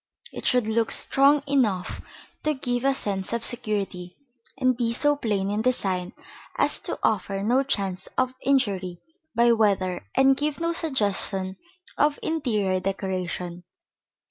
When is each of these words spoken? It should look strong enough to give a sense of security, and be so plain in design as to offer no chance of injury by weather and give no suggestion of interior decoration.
It 0.33 0.47
should 0.47 0.67
look 0.67 0.89
strong 0.89 1.43
enough 1.45 2.01
to 2.41 2.55
give 2.55 2.83
a 2.85 2.95
sense 2.95 3.33
of 3.33 3.43
security, 3.43 4.17
and 4.57 4.75
be 4.75 4.93
so 4.93 5.15
plain 5.15 5.51
in 5.51 5.61
design 5.61 6.13
as 6.57 6.79
to 6.79 6.97
offer 7.03 7.43
no 7.43 7.61
chance 7.61 8.07
of 8.17 8.33
injury 8.41 8.99
by 9.35 9.51
weather 9.51 10.03
and 10.15 10.35
give 10.35 10.59
no 10.59 10.73
suggestion 10.73 11.57
of 11.99 12.17
interior 12.23 12.79
decoration. 12.79 13.63